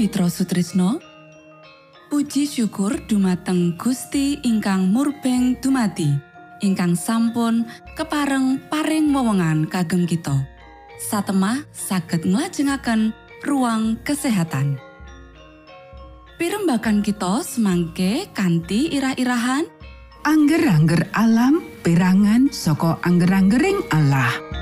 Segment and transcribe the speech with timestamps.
[0.00, 0.96] Mitra Sutrisno
[2.08, 6.08] Puji syukur dumateng Gusti ingkang murbeng dumati
[6.64, 7.68] ingkang sampun
[8.00, 10.32] kepareng paring wewenngan kagem kita.
[10.96, 13.12] Satemah saged nglajengaken
[13.44, 14.80] ruang kesehatan.
[16.40, 19.68] Pirembakan kita semangke kanthi irah-irahan.
[20.24, 24.59] Angger-angger alam perangan saka angger-anggering Allah.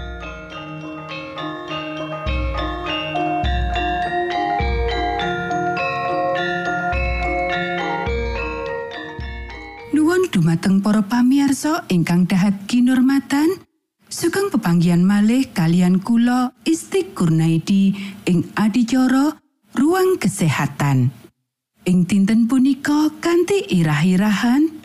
[10.38, 13.59] Dumateng para pamirsa ingkang dahat kinurmatan.
[14.07, 17.92] Sugeng pepanggihan malih kalian kula Isti Kurnaidi
[18.23, 19.35] ing adicara
[19.75, 21.11] Ruang Kesehatan.
[21.83, 24.78] Ing dinten punika kanthi irah-irahan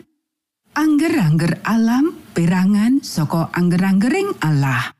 [0.74, 4.90] Angger-angger alam perangan saka angger-anggering Allah.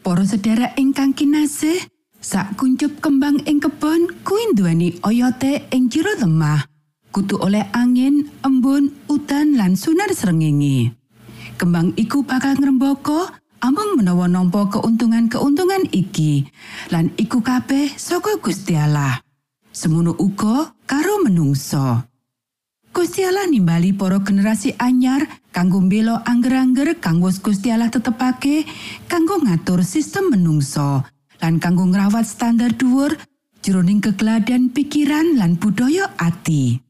[0.00, 1.84] Para sedherek ingkang kinasih,
[2.16, 6.75] sak kuncup kembang ing kebon kuwi nduweni oyote ing jero lemah.
[7.16, 10.92] Kutu oleh angin, embun, udan lan sunar srengenge.
[11.56, 16.44] Kembang iku bakal ngrembaka amung menawa nampa keuntungan-keuntungan iki.
[16.92, 19.24] Lan iku kabeh saka Gusti Allah.
[19.72, 22.04] Semono uga karo menungso.
[22.92, 25.24] Gusti Allah nimbali para generasi anyar
[25.56, 28.68] kanggo mbela angger-angger kang wis Gusti Allah tetepake
[29.08, 31.00] kanggo ngatur sistem menungso
[31.40, 33.16] lan kanggo ngrawat standar dhuwur
[33.64, 36.85] jroning kegeladan pikiran lan budaya ati.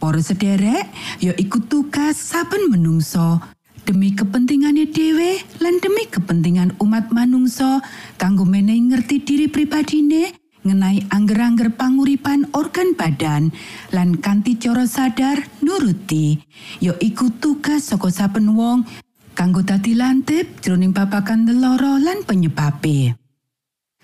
[0.00, 0.88] Para sederek
[1.20, 3.36] ya iku tugas saben menungso.
[3.84, 7.84] Demi kepentingane dhewe lan demi kepentingan umat manungsa
[8.16, 10.32] kanggo menehi ngerti diri pripadine
[10.64, 13.52] ngenai angger-angger panguripan organ badan
[13.92, 16.40] lan kanthi cara sadar nuruti.
[16.80, 18.88] Ya iku tugas saka saben wong
[19.36, 23.20] kanggo dadi lantip jroning babagan lelara lan penyebabe.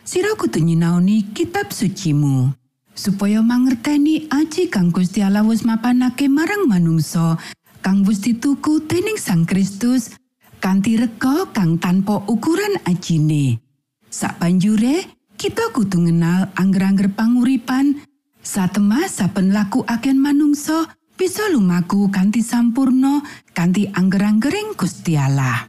[0.04, 2.65] Sira kudu nyinaoni kitab sucimu
[2.96, 7.36] supaya mangerteni aji kang Gusti Allah wis mapanake marang manungsa
[7.84, 10.16] kang wis dituku dening Sang Kristus
[10.58, 13.60] kanthi rega kang tanpa ukuran ajine.
[14.08, 15.04] Sabanjure
[15.36, 18.00] kita kudu ngenal angger-angger panguripan
[18.40, 23.20] satemah saben laku agen manungsa bisa lumaku kanthi sampurno
[23.52, 25.68] kanthi angger-anggering Gusti Allah.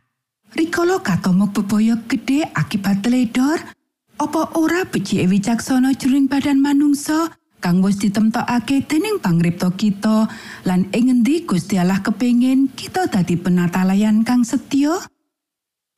[0.56, 3.60] Rikala katomok bebaya gedhe akibat teledor,
[4.18, 10.26] apa ora becike wicaksana jroning badan manungsa kang wis ditemtokake dening pangripta kita
[10.66, 15.06] lan ing ngendi Gusti Allah kepengin kita dadi penatalayan kang setya?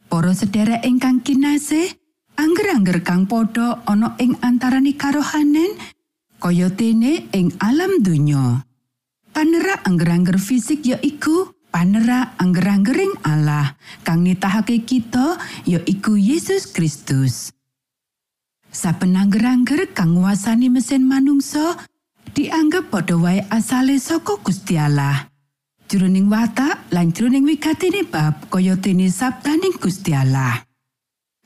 [0.10, 1.96] Para sedherek ingkang kinasih,
[2.36, 5.78] angger-angger kang padha ana ing antaraning karohanen
[6.44, 8.66] kaya dene ing alam donya.
[9.30, 17.59] Panerak angger-angger fisik ya iku panerak angger-anggering Allah kang nitahake kita ya iku Yesus Kristus.
[18.70, 21.74] Saben angger-angger kang nguasani mesin manungsa
[22.38, 25.26] dianggep padha wae asale saka Gusti Allah.
[25.90, 30.62] Jroning watak lan jroning wigatine bab kaya dene sabdaning Gusti Allah.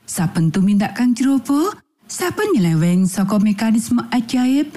[0.03, 1.71] Saben tumindak kang jerobo,
[2.11, 4.75] saben nyeleweng saka mekanisme ajaib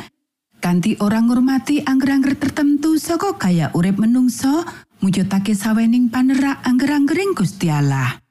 [0.62, 4.62] kanthi orang ngurmati angger-angger tertentu saka gaya urip menungso
[5.03, 8.23] mujudake sawening panerak angger-anggering Gusti Allah.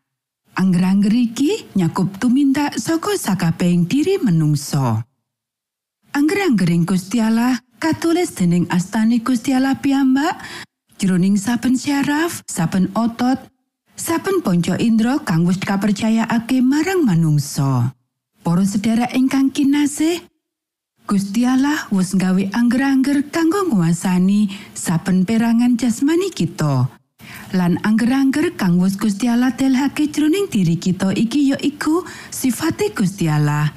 [0.55, 5.03] Angger-angger iki nyakup tumindak saka sakabehing diri menungso.
[6.15, 7.19] Angger-anggering Gusti
[7.75, 10.39] katulis dening astane Gusti Allah piyambak
[10.95, 13.35] jroning saben syaraf, saben otot,
[13.99, 17.91] saben ponco indra kang wis kapercayaake marang manungsa.
[18.39, 20.23] Para sedherek ingkang kinasih,
[21.03, 26.94] Gusti Allah wis nggawe angger-angger kanggo nguasani saben perangan jasmani kita.
[27.55, 33.31] Lan angger-angger kang wis Gusti Allah telhake jroning diri kita iki ya iku sifate Gusti
[33.31, 33.71] Allah.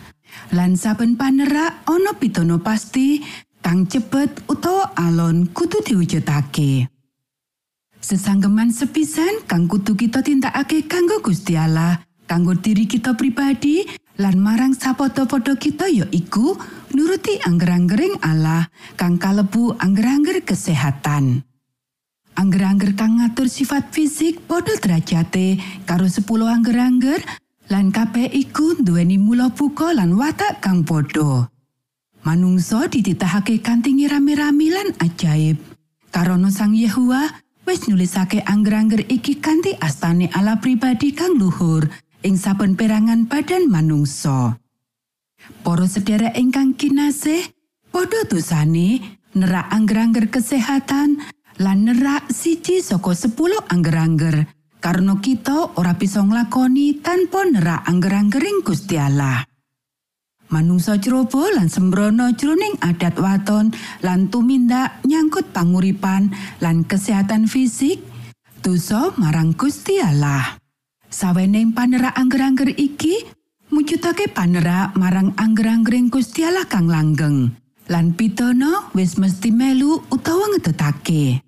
[0.50, 3.22] Lan saben panerak ana pitono pasti
[3.62, 6.90] kang cepet utawa alon kudu diwujudake.
[8.02, 13.86] Sesanggeman sepisan kang kudu kita tindakake kanggo Gusti Allah, kanggo diri kita pribadi
[14.18, 16.58] lan marang sapodo-podo kita ya iku
[16.98, 18.66] nuruti angger-anggering Allah
[18.98, 21.47] kang kalebu angger-angger kesehatan.
[22.38, 27.18] Angger-angger kang ngatur sifat fisik padha derajate karo 10 angger-angger
[27.66, 31.50] lan kabeh iku duweni mula buka lan watak kang padha.
[32.22, 35.58] Manungsa dititahake kanthi rame-rame lan ajaib.
[36.14, 37.26] Karono Sang Yehuwa
[37.66, 41.90] wis nulisake angger-angger iki kanthi astane ala pribadi kang luhur
[42.22, 44.62] ing saben perangan badan manungsa.
[45.66, 47.50] Para sedherek ingkang kinasih,
[47.90, 51.18] padha dosane nerak angger-angger kesehatan
[51.58, 54.46] lan nerak siji saka 10 angger-angger
[54.78, 59.42] karena kita ora bisa nglakoni tanpa nerak angger-anggering Gusti Allah.
[60.48, 66.32] Manungsa cerobo lan sembrono jroning adat waton lan tumindak nyangkut panguripan
[66.64, 68.00] lan kesehatan fisik
[68.64, 70.56] dosa marang Gusti Allah.
[71.10, 73.28] Saweneng panerak angger-angger iki
[73.74, 77.52] mujudake panerak marang angger-anggering Gusti Allah kang langgeng.
[77.88, 81.47] Lan pitono wis mesti melu utawa ngedetake.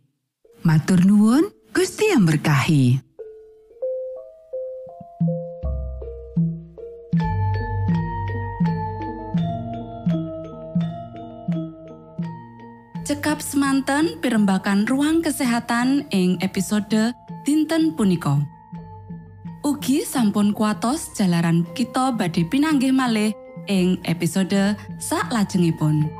[0.60, 3.00] Matur nuwun, Gusti yang berkahi.
[13.08, 17.16] Cekap semanten pimbakan ruang kesehatan ing episode
[17.48, 18.44] dinten punika.
[19.64, 23.32] Ugi sampun kuatos jalaran kita badhe pinanggih malih
[23.64, 26.19] ing episode sak lajengipun.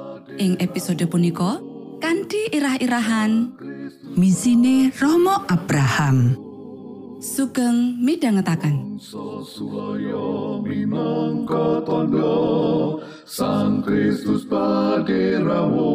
[0.37, 1.59] Ing episode punika
[1.99, 3.51] kanthi irah-irahan
[4.15, 6.51] Misine Romo Abraham.
[7.21, 8.01] sugeng
[10.65, 12.97] minangka tondo
[13.29, 15.93] Sang Kristus paderamu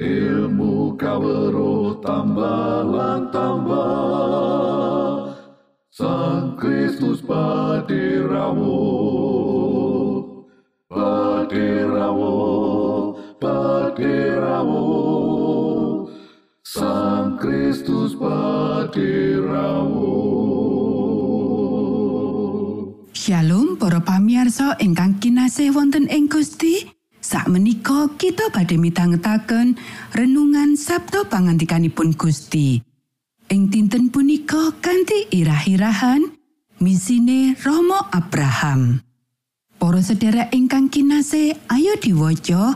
[0.00, 5.36] Ilmu kawero tambah tambah
[5.92, 8.80] Sang Kristus paderamu
[11.58, 14.86] Paderamu Paderamu
[16.62, 20.06] Sang Kristus paderamu
[23.10, 26.86] Shalom para pamiarsa ingkang kinasih wonten ing Gusti.
[27.18, 29.74] Sakmenika kita badhe mitangetaken
[30.14, 32.78] renungan Sabtu pangandikanipun Gusti.
[33.50, 36.22] Ing dinten punika kanthi irah-irahan
[36.78, 39.07] misine Romo Abraham.
[39.78, 42.74] Para sedherek ingkang kinasih, ayo diwaca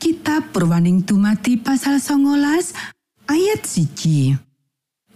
[0.00, 2.40] Kitab Purwaning Dumadi pasal 19
[3.28, 4.32] ayat siji.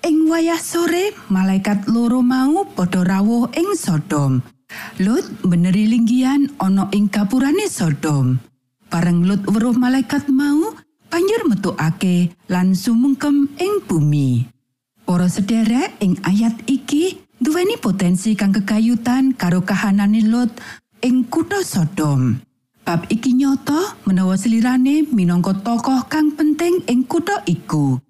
[0.04, 4.44] Ing wayah sore, malaikat loro mau padha rawuh ing Sodom.
[5.00, 8.36] Lut beneri linggihan ana ing kapurane Sodom.
[8.92, 10.76] Bareng Lut weruh malaikat mau,
[11.08, 14.44] banjur metukake lan sumungkem ing bumi.
[15.08, 20.52] Para sederek ing ayat iki duweni potensi kang kegayutan karo kahanane Lut
[21.04, 22.40] ing kutha Sodom.
[22.80, 23.76] Bab iki nyoto
[24.08, 28.00] menawa selirane minangka tokoh kang penting ing kutha iku.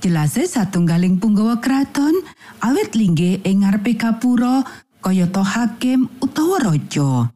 [0.00, 2.16] Jelase satunggaling punggawa kraton
[2.64, 4.64] awit linggih ing ngarepe kapura
[5.04, 7.28] kayata hakim utawa raja.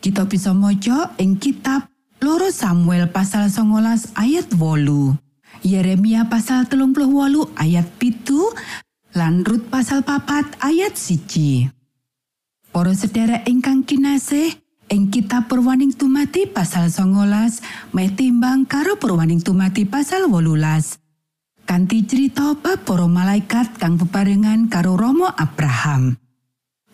[0.00, 1.92] Kita bisa maca ing kitab
[2.24, 5.12] Loro Samuel pasal 19 ayat wolu.
[5.60, 8.40] Yeremia pasal 38 ayat pitu
[9.12, 11.75] lan Rut pasal papat ayat siji.
[12.76, 14.52] Para sedherek ingkang kinasih,
[14.92, 21.64] ing kitab Purwaning Tumati pasal 19 meh timbang karo Purwaning Tumati pasal 18.
[21.64, 26.20] Kanti cerita bab para malaikat kang bebarengan karo Romo Abraham.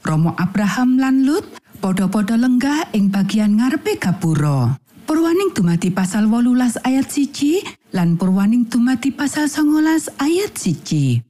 [0.07, 1.51] Romo Abraham lan Lut
[1.83, 4.79] padha-padha lenggah ing bagian ngarepe gapura.
[5.03, 7.59] Purwaning dumati pasal 18 ayat siji
[7.91, 11.27] lan Purwaning dumati pasal 19 ayat siji.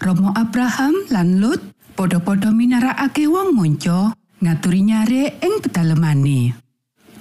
[0.00, 4.12] Romo Abraham lan Lut padha-padha minarakake wong monco
[4.44, 6.52] ngaturi nyare ing pedalemane.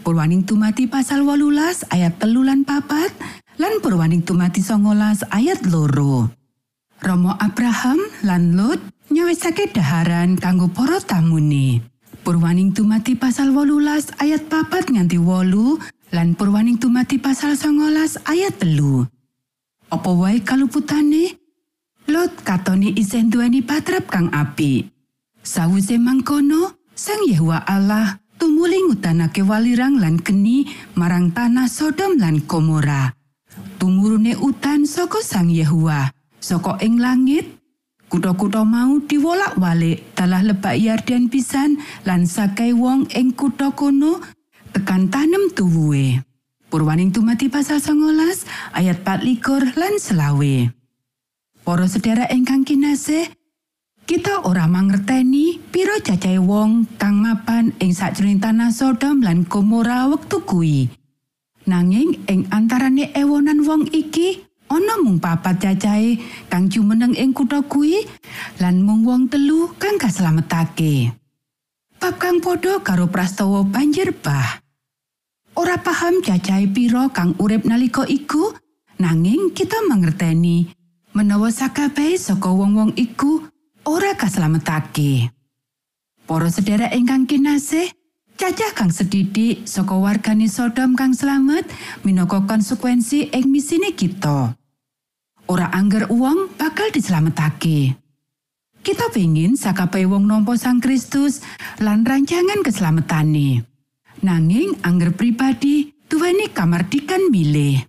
[0.03, 3.09] Purwaning tumati pasal 18 ayat telu lan papat
[3.57, 6.29] lan Purwaning tumati 19 ayat loro.
[7.01, 11.81] Romo Abraham lan Lot nyawisake daharan kanggo para tamune.
[12.21, 15.79] Purwaning tumati pasal 18 ayat papat nganti wolu
[16.11, 19.07] lan Purwaning tumati pasal 19 ayat telu.
[19.89, 21.44] Apa wae kaluputane?
[22.05, 24.93] Lot katoni isen duweni patrap kang apik.
[25.41, 33.09] Sawise mangkono, Sang Yehuwa Allah tumuli ngutanake walirang lan geni marang tanah Sodom lan Gomora.
[33.81, 37.57] Tumurune utan saka Sang Yehuwa, saka ing langit,
[38.05, 44.21] kutha-kutha mau diwolak-walik dalah lebak Yarden pisan lan sakai wong ing kutha kono
[44.77, 46.21] tekan tanem tuwuhe.
[46.69, 50.74] Purwaning tumati pasal 19 ayat 24 lan selawe.
[51.65, 53.25] Para sedherek ingkang kinasih,
[54.05, 60.45] kita ora mangerteni pira cacahe wong kang mapan ing sakjroning tanah Sodom lan Gomora wektu
[60.45, 60.93] kuwi.
[61.65, 66.21] Nanging ing antarane ewonan wong iki ana mung papat cacahe
[66.53, 68.05] kang jumeneng ing kutha kuwi
[68.61, 71.17] lan mung wong telu kang kaslametake.
[71.97, 74.61] Bab kang padha karo prastawa banjir bah.
[75.57, 78.53] Ora paham cacahe pira kang urip nalika iku,
[79.01, 80.84] nanging kita mangerteni
[81.15, 83.47] menawa sakabehe saka wong-wong iku
[83.87, 85.31] ora kaslametake.
[86.27, 87.87] Para sedherek ingkang kinasih,
[88.35, 91.63] cacah kang sedidik saka wargane Sodom kang slamet
[92.03, 94.59] minangka konsekuensi ing misine kita.
[95.47, 97.95] Ora angger uang bakal dislametake.
[98.83, 101.41] Kita pengin sakabehe wong nampa Sang Kristus
[101.81, 103.33] lan rancangan keselamatan
[104.21, 107.81] Nanging angger pribadi duweni kamardikan milih.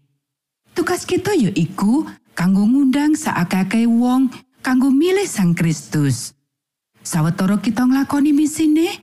[0.76, 2.04] Tugas kita yaiku
[2.36, 4.28] kanggo ngundang saakake wong
[4.60, 6.36] kanggo milih Sang Kristus.
[7.00, 9.00] Sawetara kita nglakoni misine,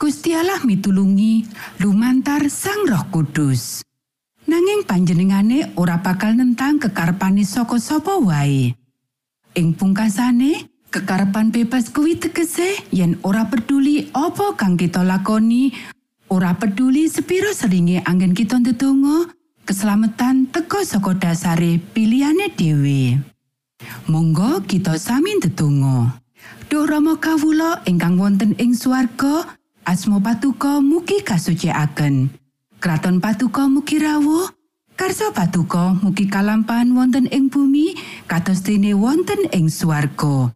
[0.00, 1.44] Gusti Allah mitulungi
[1.84, 3.84] lumantar Sang Roh Kudus.
[4.48, 8.72] Nanging panjenengane ora bakal nentang kekarepane saka sapa wae.
[9.54, 15.70] Ing pungkasane, kekarepan bebas kuwi tegese yen ora peduli apa kang kita lakoni,
[16.32, 19.28] ora peduli sepiro seringe anggen kita ndedonga,
[19.64, 23.20] keselamatan teka saka dasare pilihane dhewe.
[24.08, 26.20] Monggo kita sami ndedonga.
[26.70, 32.30] Duh Rama kawula ingkang wonten ing swarga, asma patuko mugi kasucikaken.
[32.78, 34.48] Kraton patuko mugi rawuh,
[34.94, 37.98] karsa patuko mugi kalampahan wonten ing bumi
[38.30, 40.54] kados dene wonten ing swarga.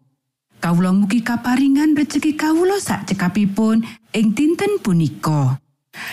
[0.62, 5.60] Kawula mugi kaparingan rejeki kawula sak cekapipun ing dinten punika.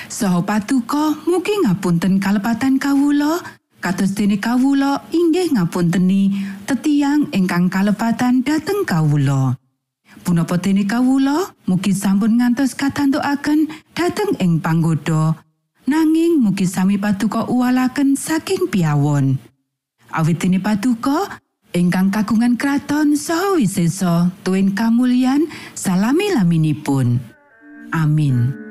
[0.09, 3.41] Saha patuko mugi ngapunten kalepatan kawula
[3.81, 6.37] kados dene kawula inggih ngapunteni
[6.69, 9.57] tetiang ingkang kalepatan dhateng kawula.
[10.21, 15.33] Punapa dene kawula mugi sampun ngantos katantukaken dhateng ing panggoda
[15.89, 19.41] nanging mugi sami paduka uwalaken saking piawon.
[20.13, 21.41] Awit dene paduka
[21.73, 27.17] ingkang kagungan kraton saha wisesa tuwin kamulyan salami-laminipun.
[27.91, 28.70] Amin.